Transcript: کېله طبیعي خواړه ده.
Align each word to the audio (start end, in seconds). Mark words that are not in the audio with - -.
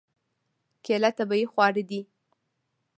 کېله 0.83 1.09
طبیعي 1.17 1.45
خواړه 1.51 1.83
ده. 1.89 2.01